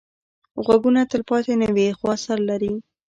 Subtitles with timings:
[0.65, 2.73] غږونه تلپاتې نه وي، خو اثر لري